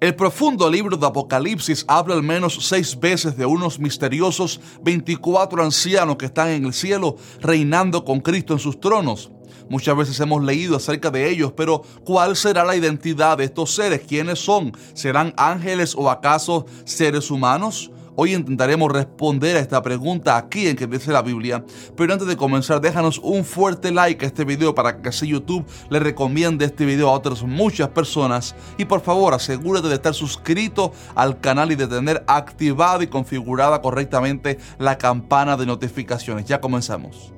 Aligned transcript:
El 0.00 0.14
profundo 0.14 0.70
libro 0.70 0.96
de 0.96 1.04
Apocalipsis 1.04 1.84
habla 1.88 2.14
al 2.14 2.22
menos 2.22 2.56
seis 2.60 2.96
veces 3.00 3.36
de 3.36 3.44
unos 3.44 3.80
misteriosos 3.80 4.60
24 4.82 5.60
ancianos 5.60 6.16
que 6.16 6.26
están 6.26 6.50
en 6.50 6.66
el 6.66 6.72
cielo 6.72 7.16
reinando 7.40 8.04
con 8.04 8.20
Cristo 8.20 8.52
en 8.52 8.60
sus 8.60 8.78
tronos. 8.78 9.32
Muchas 9.68 9.96
veces 9.96 10.20
hemos 10.20 10.44
leído 10.44 10.76
acerca 10.76 11.10
de 11.10 11.28
ellos, 11.28 11.52
pero 11.56 11.82
¿cuál 12.04 12.36
será 12.36 12.64
la 12.64 12.76
identidad 12.76 13.38
de 13.38 13.44
estos 13.44 13.74
seres? 13.74 14.02
¿Quiénes 14.06 14.38
son? 14.38 14.70
¿Serán 14.94 15.34
ángeles 15.36 15.96
o 15.96 16.08
acaso 16.08 16.64
seres 16.84 17.28
humanos? 17.28 17.90
Hoy 18.20 18.34
intentaremos 18.34 18.90
responder 18.90 19.56
a 19.56 19.60
esta 19.60 19.80
pregunta 19.80 20.36
aquí 20.36 20.66
en 20.66 20.74
que 20.74 20.88
dice 20.88 21.12
la 21.12 21.22
Biblia. 21.22 21.64
Pero 21.96 22.12
antes 22.12 22.26
de 22.26 22.36
comenzar, 22.36 22.80
déjanos 22.80 23.20
un 23.22 23.44
fuerte 23.44 23.92
like 23.92 24.24
a 24.24 24.26
este 24.26 24.44
video 24.44 24.74
para 24.74 25.00
que 25.00 25.10
así 25.10 25.28
YouTube 25.28 25.64
le 25.88 26.00
recomiende 26.00 26.64
este 26.64 26.84
video 26.84 27.10
a 27.10 27.12
otras 27.12 27.44
muchas 27.44 27.90
personas. 27.90 28.56
Y 28.76 28.86
por 28.86 29.02
favor, 29.02 29.34
asegúrate 29.34 29.86
de 29.86 29.94
estar 29.94 30.14
suscrito 30.14 30.90
al 31.14 31.38
canal 31.38 31.70
y 31.70 31.76
de 31.76 31.86
tener 31.86 32.24
activada 32.26 33.04
y 33.04 33.06
configurada 33.06 33.80
correctamente 33.80 34.58
la 34.80 34.98
campana 34.98 35.56
de 35.56 35.66
notificaciones. 35.66 36.44
Ya 36.44 36.60
comenzamos. 36.60 37.37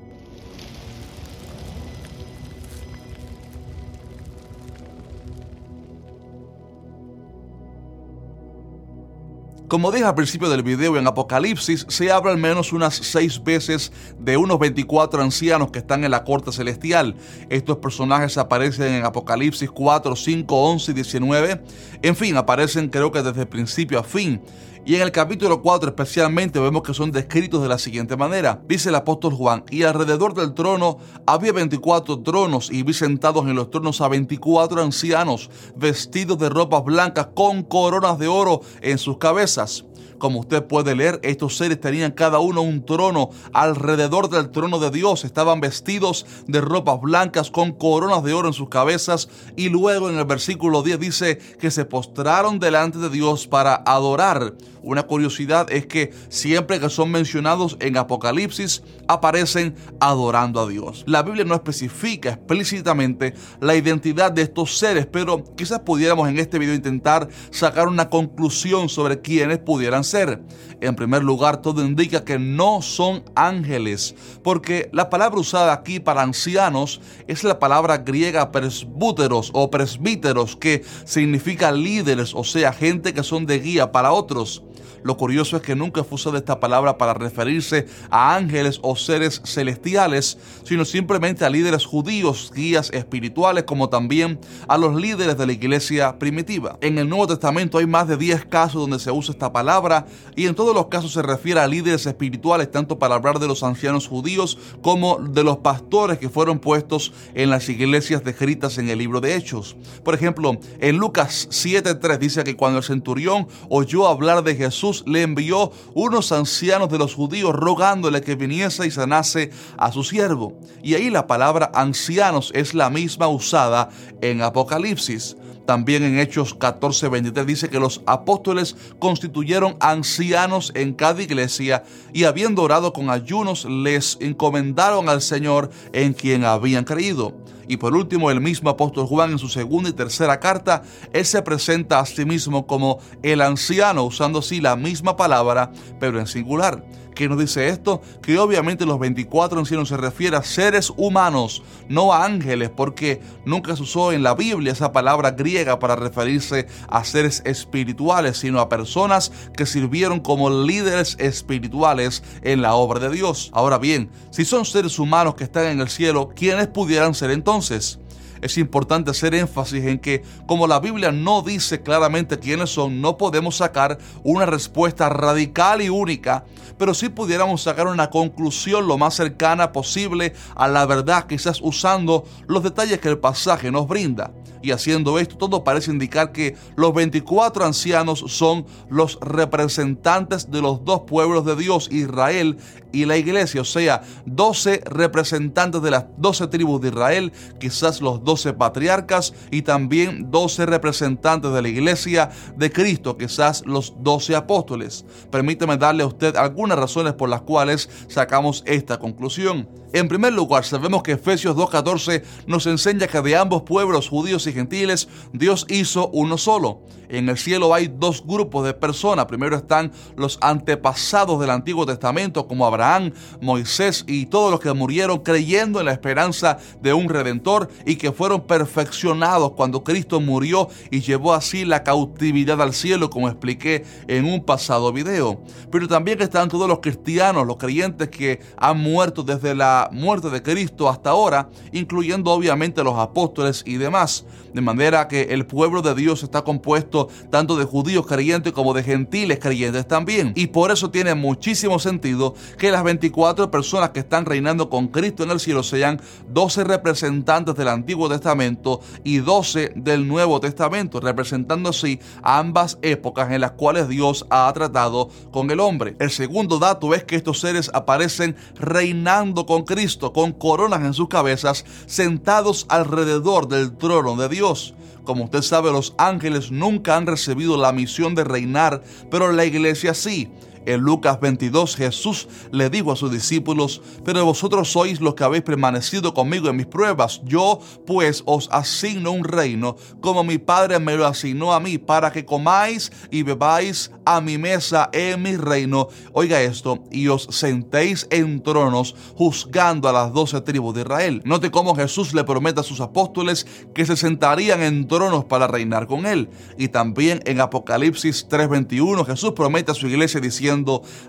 Como 9.70 9.92
dije 9.92 10.05
al 10.05 10.16
principio 10.16 10.51
del 10.51 10.65
video, 10.65 10.97
en 10.97 11.06
Apocalipsis 11.06 11.87
se 11.88 12.10
habla 12.10 12.33
al 12.33 12.38
menos 12.38 12.73
unas 12.73 12.92
seis 12.92 13.41
veces 13.41 13.93
de 14.19 14.37
unos 14.37 14.59
24 14.59 15.23
ancianos 15.23 15.70
que 15.70 15.79
están 15.79 16.02
en 16.02 16.10
la 16.10 16.24
corte 16.24 16.51
celestial. 16.51 17.15
Estos 17.51 17.77
personajes 17.77 18.37
aparecen 18.37 18.95
en 18.95 19.05
Apocalipsis 19.05 19.70
4, 19.70 20.16
5, 20.16 20.70
11 20.73 20.91
y 20.91 20.95
19. 20.95 21.62
En 22.02 22.16
fin, 22.16 22.37
aparecen 22.37 22.88
creo 22.88 23.12
que 23.12 23.23
desde 23.23 23.46
principio 23.46 24.01
a 24.01 24.02
fin. 24.02 24.43
Y 24.87 24.95
en 24.95 25.02
el 25.02 25.12
capítulo 25.12 25.60
4 25.60 25.91
especialmente 25.91 26.59
vemos 26.59 26.82
que 26.82 26.95
son 26.95 27.12
descritos 27.12 27.62
de 27.62 27.68
la 27.68 27.77
siguiente 27.77 28.16
manera. 28.16 28.62
Dice 28.66 28.88
el 28.88 28.95
apóstol 28.95 29.34
Juan, 29.34 29.62
y 29.71 29.82
alrededor 29.82 30.32
del 30.32 30.55
trono 30.55 30.96
había 31.27 31.52
24 31.52 32.23
tronos 32.23 32.71
y 32.73 32.82
vi 32.82 32.95
sentados 32.95 33.46
en 33.46 33.57
los 33.57 33.71
tronos 33.71 34.01
a 34.01 34.09
24 34.09 34.82
ancianos 34.82 35.51
vestidos 35.77 36.38
de 36.38 36.49
ropas 36.49 36.82
blancas 36.82 37.29
con 37.34 37.62
coronas 37.62 38.18
de 38.18 38.29
oro 38.29 38.62
en 38.80 38.96
sus 38.96 39.18
cabezas. 39.18 39.60
forças 39.61 39.85
Como 40.21 40.40
usted 40.40 40.63
puede 40.65 40.95
leer, 40.95 41.18
estos 41.23 41.57
seres 41.57 41.80
tenían 41.80 42.13
cada 42.13 42.40
uno 42.40 42.60
un 42.60 42.85
trono 42.85 43.30
alrededor 43.54 44.29
del 44.29 44.51
trono 44.51 44.79
de 44.79 44.90
Dios. 44.90 45.24
Estaban 45.24 45.60
vestidos 45.60 46.27
de 46.46 46.60
ropas 46.60 47.01
blancas 47.01 47.51
con 47.51 47.73
coronas 47.73 48.23
de 48.23 48.35
oro 48.35 48.49
en 48.49 48.52
sus 48.54 48.68
cabezas. 48.68 49.30
Y 49.57 49.71
luego 49.71 50.10
en 50.10 50.18
el 50.18 50.27
versículo 50.27 50.82
10 50.82 51.01
dice 51.01 51.38
que 51.59 51.71
se 51.71 51.87
postraron 51.87 52.60
delante 52.60 52.99
de 52.99 53.09
Dios 53.09 53.46
para 53.46 53.77
adorar. 53.87 54.52
Una 54.82 55.02
curiosidad 55.02 55.71
es 55.71 55.87
que 55.87 56.12
siempre 56.29 56.80
que 56.80 56.88
son 56.88 57.10
mencionados 57.10 57.77
en 57.80 57.96
Apocalipsis 57.96 58.82
aparecen 59.09 59.74
adorando 60.01 60.60
a 60.60 60.68
Dios. 60.68 61.05
La 61.07 61.23
Biblia 61.23 61.45
no 61.45 61.55
especifica 61.55 62.30
explícitamente 62.30 63.34
la 63.60 63.74
identidad 63.74 64.32
de 64.32 64.43
estos 64.43 64.78
seres, 64.78 65.06
pero 65.06 65.44
quizás 65.55 65.81
pudiéramos 65.81 66.28
en 66.28 66.38
este 66.38 66.59
video 66.59 66.75
intentar 66.75 67.28
sacar 67.50 67.88
una 67.88 68.09
conclusión 68.09 68.88
sobre 68.88 69.21
quiénes 69.21 69.59
pudieran 69.59 70.05
ser. 70.05 70.09
En 70.12 70.97
primer 70.97 71.22
lugar, 71.22 71.62
todo 71.62 71.84
indica 71.84 72.25
que 72.25 72.39
no 72.39 72.83
son 72.83 73.22
ángeles, 73.34 74.15
porque 74.43 74.89
la 74.93 75.11
palabra 75.11 75.39
usada 75.39 75.72
aquí 75.72 76.00
para 76.00 76.22
ancianos 76.22 77.00
es 77.28 77.44
la 77.44 77.59
palabra 77.59 77.99
griega 77.99 78.50
presbúteros 78.50 79.50
o 79.53 79.71
presbíteros, 79.71 80.56
que 80.56 80.83
significa 81.05 81.71
líderes, 81.71 82.34
o 82.34 82.44
sea, 82.44 82.72
gente 82.72 83.15
que 83.15 83.22
son 83.22 83.47
de 83.47 83.59
guía 83.61 83.93
para 83.93 84.12
otros. 84.12 84.65
Lo 85.03 85.16
curioso 85.16 85.56
es 85.56 85.62
que 85.62 85.75
nunca 85.75 86.04
fue 86.04 86.16
usada 86.16 86.38
esta 86.38 86.60
palabra 86.60 86.98
para 86.98 87.15
referirse 87.15 87.87
a 88.10 88.34
ángeles 88.34 88.78
o 88.82 88.97
seres 88.97 89.41
celestiales, 89.44 90.38
sino 90.65 90.84
simplemente 90.84 91.44
a 91.44 91.50
líderes 91.50 91.84
judíos, 91.84 92.53
guías 92.55 92.91
espirituales, 92.93 93.65
como 93.65 93.89
también 93.89 94.39
a 94.69 94.77
los 94.77 94.94
líderes 94.94 95.37
de 95.39 95.47
la 95.47 95.53
iglesia 95.53 96.19
primitiva. 96.19 96.78
En 96.81 96.99
el 96.99 97.09
Nuevo 97.09 97.27
Testamento 97.27 97.78
hay 97.78 97.87
más 97.87 98.09
de 98.09 98.16
10 98.16 98.47
casos 98.47 98.81
donde 98.81 98.99
se 98.99 99.10
usa 99.10 99.33
esta 99.33 99.53
palabra 99.53 100.06
y 100.37 100.47
en 100.47 100.55
todos 100.55 100.75
los 100.75 100.87
casos 100.87 101.12
se 101.12 101.22
refiere 101.22 101.60
a 101.60 101.66
líderes 101.66 102.06
espirituales, 102.06 102.71
tanto 102.71 102.99
para 102.99 103.15
hablar 103.15 103.39
de 103.39 103.49
los 103.49 103.62
ancianos 103.62 104.09
judíos 104.09 104.59
como 104.83 105.19
de 105.19 105.44
los 105.44 105.59
pastores 105.59 106.19
que 106.19 106.28
fueron 106.28 106.59
puestos 106.59 107.12
en 107.34 107.50
las 107.50 107.69
iglesias 107.69 108.25
descritas 108.25 108.78
en 108.78 108.89
el 108.89 108.99
libro 108.99 109.21
de 109.21 109.37
Hechos. 109.37 109.77
Por 110.05 110.15
ejemplo, 110.15 110.59
en 110.81 110.97
Lucas 110.97 111.49
7.3 111.50 112.19
dice 112.19 112.44
que 112.44 112.56
cuando 112.56 112.78
el 112.78 112.84
centurión 112.84 113.49
oyó 113.69 114.09
hablar 114.09 114.43
de 114.43 114.56
Jesús, 114.56 114.90
le 115.06 115.23
envió 115.23 115.73
unos 115.95 116.33
ancianos 116.33 116.91
de 116.91 116.99
los 116.99 117.15
judíos 117.15 117.55
rogándole 117.55 118.21
que 118.21 118.34
viniese 118.34 118.87
y 118.87 118.91
sanase 118.91 119.51
a 119.77 119.93
su 119.93 120.05
siervo. 120.05 120.55
Y 120.83 120.95
ahí 120.95 121.11
la 121.11 121.27
palabra 121.27 121.71
ancianos 121.75 122.51
es 122.55 122.75
la 122.75 122.91
misma 122.91 123.28
usada 123.28 123.91
en 124.21 124.43
Apocalipsis. 124.43 125.37
También 125.71 126.03
en 126.03 126.19
Hechos 126.19 126.59
14:23 126.59 127.45
dice 127.45 127.69
que 127.69 127.79
los 127.79 128.03
apóstoles 128.05 128.75
constituyeron 128.99 129.77
ancianos 129.79 130.73
en 130.75 130.95
cada 130.95 131.23
iglesia 131.23 131.85
y 132.13 132.25
habiendo 132.25 132.65
orado 132.65 132.93
con 132.93 133.09
ayunos 133.09 133.67
les 133.67 134.19
encomendaron 134.21 135.09
al 135.09 135.23
Señor 135.23 135.71
en 135.93 136.13
quien 136.13 136.45
habían 136.45 136.83
creído. 136.83 137.35
Y 137.69 137.77
por 137.77 137.95
último, 137.95 138.33
el 138.33 138.41
mismo 138.41 138.69
apóstol 138.69 139.07
Juan 139.07 139.31
en 139.31 139.39
su 139.39 139.49
segunda 139.49 139.91
y 139.91 139.93
tercera 139.93 140.41
carta, 140.41 140.83
él 141.13 141.25
se 141.25 141.41
presenta 141.41 142.01
a 142.01 142.05
sí 142.05 142.25
mismo 142.25 142.67
como 142.67 142.99
el 143.23 143.41
anciano, 143.41 144.03
usando 144.03 144.41
así 144.41 144.61
la 144.61 144.75
misma 144.75 145.17
palabra, 145.17 145.71
pero 146.01 146.19
en 146.19 146.27
singular. 146.27 146.85
¿Qué 147.21 147.29
nos 147.29 147.39
dice 147.39 147.69
esto? 147.69 148.01
Que 148.23 148.39
obviamente 148.39 148.87
los 148.87 148.99
24 148.99 149.59
ancianos 149.59 149.91
se 149.91 149.99
refiere 149.99 150.39
a 150.39 150.43
seres 150.43 150.91
humanos, 150.97 151.63
no 151.87 152.15
a 152.15 152.25
ángeles, 152.25 152.71
porque 152.71 153.21
nunca 153.45 153.77
se 153.77 153.83
usó 153.83 154.13
en 154.13 154.23
la 154.23 154.35
Biblia 154.35 154.73
esa 154.73 154.91
palabra 154.91 155.33
griega 155.33 155.79
para 155.79 155.97
referirse 155.97 156.67
a 156.89 157.05
seres 157.05 157.43
espirituales, 157.45 158.39
sino 158.39 158.59
a 158.59 158.71
personas 158.71 159.33
que 159.55 159.67
sirvieron 159.67 160.21
como 160.21 160.49
líderes 160.49 161.19
espirituales 161.21 162.23
en 162.41 162.63
la 162.63 162.73
obra 162.73 163.01
de 163.01 163.11
Dios. 163.11 163.51
Ahora 163.53 163.77
bien, 163.77 164.11
si 164.31 164.47
son 164.47 164.65
seres 164.65 164.99
humanos 164.99 165.35
que 165.35 165.45
están 165.45 165.67
en 165.67 165.81
el 165.83 165.91
cielo, 165.91 166.31
¿quiénes 166.35 166.69
pudieran 166.69 167.15
ser 167.15 167.33
entonces? 167.33 167.99
es 168.43 168.59
importante 168.59 169.11
hacer 169.11 169.35
énfasis 169.35 169.85
en 169.85 169.99
que 169.99 170.23
como 170.47 170.67
la 170.67 170.81
Biblia 170.81 171.13
no 171.13 171.43
dice 171.43 171.83
claramente 171.83 172.39
quiénes 172.39 172.71
son, 172.71 173.01
no 173.01 173.17
podemos 173.17 173.57
sacar 173.57 173.99
una 174.23 174.47
respuesta 174.47 175.09
radical 175.09 175.83
y 175.83 175.89
única, 175.89 176.45
pero 176.81 176.95
sí 176.95 177.11
pudiéramos 177.11 177.61
sacar 177.61 177.89
una 177.89 178.09
conclusión 178.09 178.89
lo 178.89 178.97
más 178.97 179.13
cercana 179.13 179.71
posible 179.71 180.33
a 180.55 180.67
la 180.67 180.87
verdad, 180.87 181.27
quizás 181.27 181.61
usando 181.61 182.25
los 182.47 182.63
detalles 182.63 182.99
que 183.01 183.11
el 183.11 183.19
pasaje 183.19 183.71
nos 183.71 183.87
brinda. 183.87 184.33
Y 184.62 184.72
haciendo 184.72 185.19
esto, 185.19 185.37
todo 185.37 185.65
parece 185.65 185.91
indicar 185.91 186.32
que 186.32 186.56
los 186.76 186.93
24 186.93 187.65
ancianos 187.65 188.25
son 188.28 188.66
los 188.88 189.19
representantes 189.21 190.50
de 190.50 190.60
los 190.60 190.84
dos 190.84 191.03
pueblos 191.06 191.44
de 191.44 191.56
Dios, 191.56 191.88
Israel 191.91 192.59
y 192.93 193.04
la 193.04 193.16
iglesia, 193.16 193.60
o 193.60 193.65
sea, 193.65 194.03
12 194.26 194.82
representantes 194.84 195.81
de 195.82 195.91
las 195.91 196.06
12 196.16 196.48
tribus 196.48 196.81
de 196.81 196.88
Israel, 196.88 197.32
quizás 197.59 198.00
los 198.00 198.22
12 198.25 198.53
patriarcas 198.54 199.32
y 199.50 199.62
también 199.62 200.31
12 200.31 200.66
representantes 200.66 201.53
de 201.53 201.62
la 201.62 201.69
iglesia 201.69 202.31
de 202.56 202.71
Cristo, 202.72 203.16
quizás 203.16 203.62
los 203.66 203.94
12 204.03 204.34
apóstoles. 204.37 205.04
Permíteme 205.31 205.77
darle 205.77 206.03
a 206.03 206.06
usted 206.06 206.37
algunas 206.37 206.78
razones 206.78 207.15
por 207.15 207.28
las 207.28 207.42
cuales 207.42 207.88
sacamos 208.09 208.62
esta 208.66 208.98
conclusión. 208.98 209.69
En 209.92 210.06
primer 210.06 210.32
lugar, 210.32 210.65
sabemos 210.65 211.03
que 211.03 211.12
Efesios 211.12 211.56
2.14 211.56 212.22
nos 212.47 212.66
enseña 212.66 213.09
que 213.09 213.21
de 213.21 213.37
ambos 213.37 213.62
pueblos, 213.62 214.09
judíos 214.09 214.47
y 214.47 214.50
gentiles, 214.53 215.09
Dios 215.33 215.66
hizo 215.69 216.09
uno 216.09 216.38
solo. 216.38 216.83
En 217.10 217.28
el 217.28 217.37
cielo 217.37 217.75
hay 217.75 217.93
dos 217.93 218.25
grupos 218.25 218.65
de 218.65 218.72
personas. 218.72 219.27
Primero 219.27 219.57
están 219.57 219.91
los 220.16 220.39
antepasados 220.41 221.41
del 221.41 221.51
Antiguo 221.51 221.84
Testamento, 221.84 222.47
como 222.47 222.65
Abraham, 222.65 223.12
Moisés 223.41 224.04
y 224.07 224.27
todos 224.27 224.51
los 224.53 224.60
que 224.60 224.72
murieron 224.72 225.18
creyendo 225.18 225.80
en 225.80 225.86
la 225.86 225.92
esperanza 225.92 226.59
de 226.80 226.92
un 226.92 227.09
redentor 227.09 227.68
y 227.84 227.97
que 227.97 228.12
fueron 228.12 228.42
perfeccionados 228.47 229.53
cuando 229.53 229.83
Cristo 229.83 230.21
murió 230.21 230.68
y 230.91 231.01
llevó 231.01 231.34
así 231.34 231.65
la 231.65 231.83
cautividad 231.83 232.62
al 232.62 232.74
cielo, 232.74 233.10
como 233.10 233.28
expliqué 233.28 233.84
en 234.06 234.24
un 234.24 234.45
pasado 234.45 234.92
video. 234.92 235.41
Pero 235.72 235.89
también 235.89 236.22
están 236.22 236.48
todos 236.48 236.68
los 236.68 236.78
cristianos, 236.78 237.47
los 237.47 237.56
creyentes 237.56 238.09
que 238.09 238.41
han 238.56 238.78
muerto 238.78 239.24
desde 239.24 239.54
la 239.56 239.89
muerte 239.92 240.30
de 240.30 240.42
Cristo 240.42 240.89
hasta 240.89 241.10
ahora, 241.10 241.48
incluyendo 241.72 242.30
obviamente 242.30 242.84
los 242.84 242.97
apóstoles 242.97 243.65
y 243.66 243.78
demás. 243.78 244.24
De 244.54 244.60
manera 244.60 245.09
que 245.09 245.22
el 245.30 245.47
pueblo 245.47 245.83
de 245.83 245.95
Dios 245.95 246.22
está 246.22 246.42
compuesto 246.42 247.00
Tanto 247.31 247.57
de 247.57 247.65
judíos 247.65 248.07
creyentes 248.07 248.53
como 248.53 248.75
de 248.75 248.83
gentiles 248.83 249.39
creyentes 249.39 249.87
también. 249.87 250.33
Y 250.37 250.49
por 250.49 250.71
eso 250.71 250.91
tiene 250.91 251.15
muchísimo 251.15 251.79
sentido 251.79 252.35
que 252.59 252.71
las 252.71 252.85
24 252.85 253.51
personas 253.51 253.91
que 253.91 254.01
están 254.01 254.25
reinando 254.25 254.69
con 254.69 254.89
Cristo 254.89 255.23
en 255.23 255.31
el 255.31 255.41
cielo 255.41 255.63
sean 255.63 256.00
12 256.32 256.64
representantes 256.64 257.55
del 257.55 257.69
Antiguo 257.69 258.08
Testamento 258.08 258.81
y 259.05 259.19
12 259.19 259.73
del 259.76 260.06
Nuevo 260.06 260.41
Testamento, 260.41 261.00
representando 261.00 261.70
así 261.70 262.00
ambas 262.23 262.79
épocas 262.82 263.31
en 263.32 263.41
las 263.41 263.52
cuales 263.52 263.88
Dios 263.88 264.26
ha 264.31 264.52
tratado 264.52 265.08
con 265.31 265.50
el 265.50 265.61
hombre. 265.61 265.97
El 265.99 266.11
segundo 266.11 266.58
dato 266.58 266.94
es 266.94 267.05
que 267.05 267.17
estos 267.17 267.41
seres 267.41 267.70
aparecen 267.75 268.37
reinando 268.56 269.47
con 269.47 269.64
Cristo, 269.64 270.12
con 270.12 270.32
coronas 270.32 270.82
en 270.82 270.94
sus 270.94 271.08
cabezas, 271.08 271.64
sentados 271.87 272.67
alrededor 272.69 273.49
del 273.49 273.76
trono 273.76 274.17
de 274.17 274.29
Dios. 274.29 274.75
Como 275.05 275.25
usted 275.25 275.43
sabe, 275.43 275.73
los 275.73 275.94
ángeles 275.99 276.50
nunca 276.50 276.97
han 276.97 277.06
recibido 277.06 277.56
la 277.56 277.73
misión 277.73 278.14
de 278.14 278.25
reinar, 278.25 278.82
pero 279.11 279.32
la 279.32 279.44
iglesia 279.44 279.94
sí. 279.94 280.31
En 280.66 280.80
Lucas 280.80 281.18
22 281.20 281.76
Jesús 281.76 282.28
le 282.52 282.68
dijo 282.70 282.92
a 282.92 282.96
sus 282.96 283.10
discípulos, 283.10 283.80
pero 284.04 284.24
vosotros 284.24 284.70
sois 284.70 285.00
los 285.00 285.14
que 285.14 285.24
habéis 285.24 285.42
permanecido 285.42 286.12
conmigo 286.12 286.48
en 286.48 286.56
mis 286.56 286.66
pruebas. 286.66 287.22
Yo 287.24 287.60
pues 287.86 288.22
os 288.26 288.48
asigno 288.52 289.12
un 289.12 289.24
reino, 289.24 289.76
como 290.00 290.22
mi 290.22 290.38
Padre 290.38 290.78
me 290.78 290.96
lo 290.96 291.06
asignó 291.06 291.52
a 291.52 291.60
mí, 291.60 291.78
para 291.78 292.12
que 292.12 292.24
comáis 292.24 292.92
y 293.10 293.22
bebáis 293.22 293.90
a 294.04 294.20
mi 294.20 294.38
mesa 294.38 294.90
en 294.92 295.22
mi 295.22 295.36
reino. 295.36 295.88
Oiga 296.12 296.42
esto, 296.42 296.84
y 296.90 297.08
os 297.08 297.28
sentéis 297.30 298.06
en 298.10 298.42
tronos 298.42 298.94
juzgando 299.14 299.88
a 299.88 299.92
las 299.92 300.12
doce 300.12 300.40
tribus 300.40 300.74
de 300.74 300.82
Israel. 300.82 301.22
Note 301.24 301.50
cómo 301.50 301.74
Jesús 301.74 302.12
le 302.12 302.24
promete 302.24 302.60
a 302.60 302.64
sus 302.64 302.80
apóstoles 302.80 303.46
que 303.74 303.86
se 303.86 303.96
sentarían 303.96 304.62
en 304.62 304.86
tronos 304.88 305.24
para 305.24 305.46
reinar 305.46 305.86
con 305.86 306.06
él. 306.06 306.28
Y 306.58 306.68
también 306.68 307.20
en 307.24 307.40
Apocalipsis 307.40 308.26
3:21 308.28 309.06
Jesús 309.06 309.32
promete 309.32 309.72
a 309.72 309.74
su 309.74 309.86
iglesia 309.86 310.20
diciendo, 310.20 310.50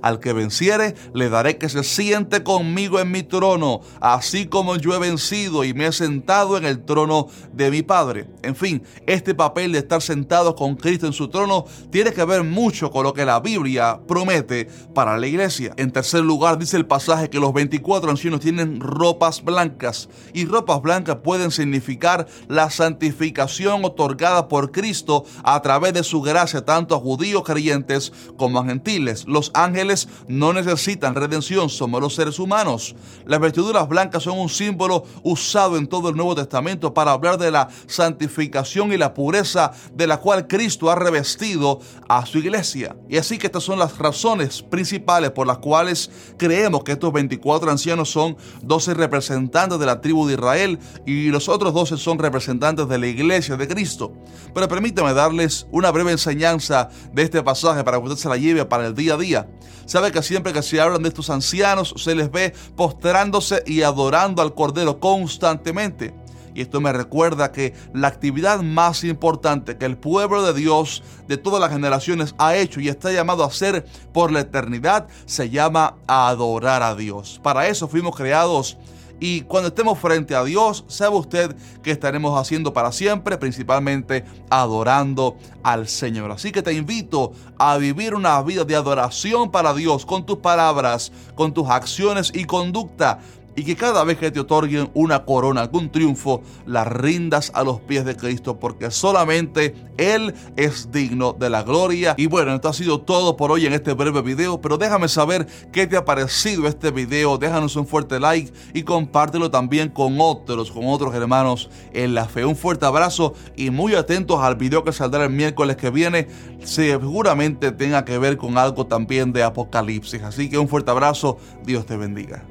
al 0.02 0.20
que 0.20 0.34
venciere, 0.34 0.96
le 1.14 1.30
daré 1.30 1.58
que 1.58 1.70
se 1.70 1.84
siente 1.84 2.44
conmigo 2.44 3.00
en 3.00 3.12
mi 3.12 3.24
trono, 3.24 3.82
así 4.00 4.46
como 4.46 4.76
yo 4.76 4.94
he 4.94 5.00
vencido 5.00 5.64
y 5.64 5.74
me 5.74 5.88
he 5.88 5.92
sentado 5.92 6.58
en 6.58 6.66
el 6.66 6.84
trono 6.84 7.28
de 7.54 7.72
mi 7.72 7.82
Padre. 7.82 8.28
En 8.44 8.56
fin, 8.56 8.84
este 9.08 9.34
papel 9.34 9.72
de 9.72 9.80
estar 9.80 10.02
sentado 10.02 10.56
con 10.56 10.76
Cristo 10.76 11.08
en 11.08 11.14
su 11.14 11.28
trono 11.30 11.66
tiene 11.90 12.14
que 12.14 12.24
ver 12.24 12.44
mucho 12.44 12.92
con 12.92 13.04
lo 13.04 13.14
que 13.14 13.26
la 13.26 13.40
Biblia 13.40 14.00
promete 14.08 14.68
para 14.94 15.18
la 15.18 15.28
iglesia. 15.28 15.74
En 15.78 15.92
tercer 15.92 16.22
lugar, 16.22 16.58
dice 16.58 16.78
el 16.78 16.86
pasaje 16.86 17.30
que 17.30 17.40
los 17.40 17.54
24 17.54 18.12
ancianos 18.12 18.40
tienen 18.42 18.80
ropas 18.80 19.44
blancas 19.44 20.10
y 20.34 20.46
ropas 20.46 20.82
blancas 20.82 21.18
pueden 21.24 21.52
significar 21.52 22.28
la 22.48 22.70
santificación 22.70 23.84
otorgada 23.86 24.48
por 24.48 24.72
Cristo 24.72 25.26
a 25.44 25.62
través 25.62 25.94
de 25.94 26.04
su 26.04 26.22
gracia 26.22 26.64
tanto 26.66 26.96
a 26.96 27.00
judíos 27.00 27.44
creyentes 27.44 28.12
como 28.38 28.60
a 28.60 28.66
gentiles. 28.66 29.26
Los 29.32 29.50
ángeles 29.54 30.10
no 30.28 30.52
necesitan 30.52 31.16
redención, 31.16 31.70
somos 31.70 32.02
los 32.02 32.16
seres 32.16 32.38
humanos. 32.38 32.96
Las 33.26 33.40
vestiduras 33.40 33.88
blancas 33.88 34.24
son 34.24 34.38
un 34.38 34.50
símbolo 34.50 35.06
usado 35.24 35.78
en 35.78 35.88
todo 35.88 36.10
el 36.10 36.18
Nuevo 36.18 36.36
Testamento 36.36 36.94
para 36.94 37.12
hablar 37.12 37.38
de 37.38 37.50
la 37.50 37.70
santificación 37.88 38.92
y 38.92 38.98
la 38.98 39.14
pureza 39.14 39.72
de 39.94 40.06
la 40.06 40.18
cual 40.18 40.48
Cristo 40.48 40.92
ha 40.92 40.96
revestido 40.96 41.80
a 42.10 42.26
su 42.26 42.40
iglesia. 42.40 42.96
Y 43.08 43.18
así 43.18 43.38
que 43.38 43.48
estas 43.48 43.64
son 43.64 43.80
las 43.80 43.98
razones 43.98 44.62
principales 44.62 45.32
por 45.32 45.48
las 45.48 45.60
cuales 45.60 46.12
creemos 46.38 46.84
que 46.84 46.92
estos 46.92 47.14
24 47.14 47.72
ancianos 47.72 48.10
son 48.12 48.36
12 48.64 48.96
representantes 48.96 49.80
de 49.80 49.86
la 49.86 50.02
tribu 50.02 50.28
de 50.28 50.34
Israel 50.34 50.78
y 51.06 51.30
los 51.30 51.48
otros 51.48 51.74
12 51.74 51.96
son 51.96 52.20
representantes 52.20 52.88
de 52.90 52.98
la 52.98 53.08
iglesia 53.08 53.56
de 53.56 53.68
Cristo. 53.68 54.12
Pero 54.54 54.68
permítame 54.68 55.14
darles 55.14 55.68
una 55.72 55.90
breve 55.90 56.12
enseñanza 56.12 56.90
de 57.14 57.24
este 57.24 57.42
pasaje 57.42 57.84
para 57.86 57.98
que 57.98 58.04
usted 58.04 58.18
se 58.18 58.28
la 58.28 58.36
lleve 58.36 58.66
para 58.66 58.88
el 58.88 58.94
día 58.94 59.18
día. 59.22 59.48
Sabe 59.86 60.12
que 60.12 60.22
siempre 60.22 60.54
que 60.54 60.62
se 60.62 60.82
hablan 60.82 61.04
de 61.04 61.10
estos 61.10 61.30
ancianos 61.30 61.94
se 61.98 62.16
les 62.16 62.32
ve 62.32 62.54
postrándose 62.76 63.64
y 63.66 63.82
adorando 63.82 64.42
al 64.42 64.54
Cordero 64.54 65.00
constantemente. 65.00 66.14
Y 66.54 66.62
esto 66.62 66.82
me 66.82 66.92
recuerda 66.92 67.52
que 67.52 67.74
la 67.94 68.08
actividad 68.08 68.62
más 68.62 69.04
importante 69.04 69.78
que 69.78 69.86
el 69.86 69.98
pueblo 69.98 70.44
de 70.44 70.54
Dios 70.54 71.04
de 71.28 71.38
todas 71.38 71.62
las 71.62 71.72
generaciones 71.72 72.36
ha 72.38 72.56
hecho 72.56 72.82
y 72.82 72.90
está 72.90 73.12
llamado 73.12 73.44
a 73.44 73.48
hacer 73.48 73.86
por 74.14 74.32
la 74.32 74.42
eternidad 74.42 75.08
se 75.26 75.50
llama 75.50 75.96
adorar 76.08 76.84
a 76.84 76.96
Dios. 76.96 77.40
Para 77.42 77.68
eso 77.68 77.88
fuimos 77.88 78.16
creados 78.16 78.78
y 79.22 79.42
cuando 79.42 79.68
estemos 79.68 80.00
frente 80.00 80.34
a 80.34 80.44
Dios, 80.44 80.84
sabe 80.88 81.16
usted 81.16 81.56
que 81.84 81.92
estaremos 81.92 82.38
haciendo 82.38 82.74
para 82.74 82.92
siempre, 82.92 83.38
principalmente 83.38 84.26
adorando 84.50 85.38
al 85.62 85.88
Señor. 85.88 86.32
Así 86.32 86.52
que 86.52 86.64
te 86.64 86.74
invito 86.74 87.32
a 87.60 87.78
vivir 87.78 88.16
una 88.16 88.42
vida 88.42 88.66
de 88.66 88.76
adoración 88.76 89.52
para 89.52 89.76
Dios 89.76 90.08
con 90.08 90.26
tus 90.26 90.40
palabras, 90.40 91.12
con 91.36 91.54
tus 91.54 91.70
acciones 91.70 92.32
y 92.34 92.46
conducta 92.46 93.20
y 93.56 93.64
que 93.64 93.76
cada 93.76 94.04
vez 94.04 94.18
que 94.18 94.32
te 94.32 94.40
otorguen 94.40 94.90
una 94.94 95.26
corona, 95.26 95.62
algún 95.62 95.92
triunfo, 95.92 96.42
la 96.66 96.84
rindas 96.84 97.52
a 97.54 97.64
los 97.64 97.82
pies 97.82 98.06
de 98.06 98.16
Cristo, 98.16 98.60
porque 98.60 98.92
solamente 98.92 99.76
Él 99.98 100.34
es 100.56 100.92
digno 100.92 101.34
de 101.34 101.50
la 101.50 101.64
gloria. 101.64 102.16
Y 102.18 102.28
bueno, 102.28 102.54
esto 102.54 102.70
ha 102.70 102.74
sido 102.74 103.02
todo 103.02 103.36
por 103.36 103.52
hoy 103.52 103.66
en 103.66 103.74
este 103.74 103.94
breve 103.94 104.22
video, 104.22 104.62
pero 104.62 104.78
déjame 104.78 105.08
saber 105.08 105.48
qué 105.72 105.88
te 105.88 105.98
ha 105.98 106.06
parecido 106.06 106.68
este 106.68 106.92
video, 106.92 107.38
déjanos 107.38 107.76
un 107.76 107.88
fuerte 107.88 108.20
like 108.20 108.52
y 108.74 108.84
compártelo 108.84 109.52
también 109.52 109.90
con 109.90 110.18
otros, 110.20 110.72
con 110.72 110.88
otros 110.88 111.14
hermanos 111.14 111.70
en 111.94 112.14
la 112.14 112.26
fe. 112.26 112.46
Un 112.46 112.56
fuerte 112.56 112.86
abrazo 112.86 113.34
y 113.56 113.70
muy 113.70 113.96
atentos 113.96 114.40
al 114.42 114.56
video 114.56 114.84
que 114.84 114.94
saldrá 114.94 115.26
el 115.26 115.32
miércoles 115.32 115.76
que 115.76 115.90
viene, 115.90 116.28
seguramente 116.64 117.72
tenga 117.72 118.06
que 118.06 118.18
ver 118.18 118.38
con 118.38 118.58
algo 118.58 118.88
también 118.88 119.34
de 119.34 119.44
Apocalipsis. 119.44 120.22
Así 120.24 120.50
que 120.50 120.58
un 120.58 120.68
fuerte 120.68 120.92
abrazo, 120.92 121.38
Dios 121.66 121.86
te 121.86 121.98
bendiga. 121.98 122.44